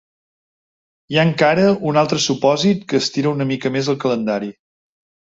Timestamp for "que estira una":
2.93-3.47